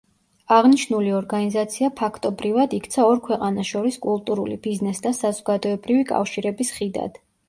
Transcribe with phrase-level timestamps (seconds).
[0.53, 7.21] აღნიშნული ორგანიზაცია ფაქტობრივად, იქცა ორ ქვეყანას შორის კულტურული, ბიზნეს და საზოგადოებრივი კავშირების ხიდად.